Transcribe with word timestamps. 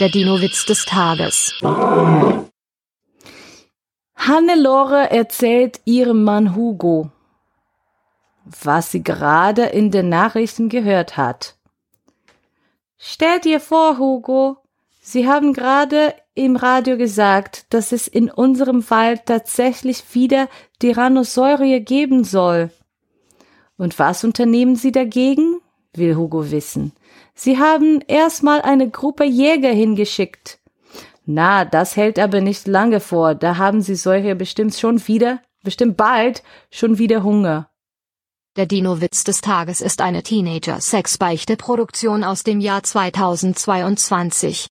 Der 0.00 0.08
Dino-Witz 0.08 0.66
des 0.66 0.84
Tages. 0.86 1.54
Hannelore 4.16 5.10
erzählt 5.12 5.80
ihrem 5.84 6.24
Mann 6.24 6.56
Hugo, 6.56 7.12
was 8.44 8.90
sie 8.90 9.04
gerade 9.04 9.66
in 9.66 9.92
den 9.92 10.08
Nachrichten 10.08 10.68
gehört 10.68 11.16
hat. 11.16 11.54
Stell 12.98 13.38
dir 13.38 13.60
vor, 13.60 13.98
Hugo, 13.98 14.56
Sie 15.00 15.28
haben 15.28 15.52
gerade 15.52 16.14
im 16.34 16.56
Radio 16.56 16.96
gesagt, 16.96 17.72
dass 17.72 17.92
es 17.92 18.08
in 18.08 18.30
unserem 18.30 18.88
Wald 18.90 19.26
tatsächlich 19.26 20.02
wieder 20.14 20.48
Tyrannosaurier 20.80 21.80
geben 21.80 22.24
soll. 22.24 22.70
Und 23.76 23.98
was 23.98 24.24
unternehmen 24.24 24.76
Sie 24.76 24.92
dagegen? 24.92 25.60
Will 25.98 26.16
Hugo 26.16 26.50
wissen. 26.50 26.92
Sie 27.34 27.58
haben 27.58 28.00
erstmal 28.06 28.62
eine 28.62 28.90
Gruppe 28.90 29.24
Jäger 29.24 29.72
hingeschickt. 29.72 30.58
Na, 31.26 31.64
das 31.64 31.96
hält 31.96 32.18
aber 32.18 32.40
nicht 32.40 32.66
lange 32.66 33.00
vor, 33.00 33.34
da 33.34 33.56
haben 33.56 33.80
Sie 33.80 33.94
solche 33.94 34.36
bestimmt 34.36 34.74
schon 34.74 35.06
wieder, 35.08 35.40
bestimmt 35.62 35.96
bald, 35.96 36.42
schon 36.70 36.98
wieder 36.98 37.22
Hunger. 37.22 37.70
Der 38.56 38.66
Dino-Witz 38.66 39.24
des 39.24 39.40
Tages 39.40 39.80
ist 39.80 40.00
eine 40.00 40.22
Teenager-Sex-Beichte-Produktion 40.22 42.22
aus 42.22 42.44
dem 42.44 42.60
Jahr 42.60 42.84
2022. 42.84 44.62